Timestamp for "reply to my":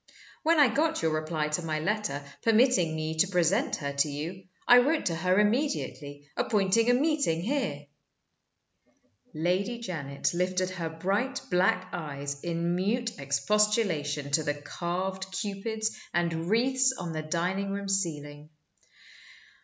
1.13-1.77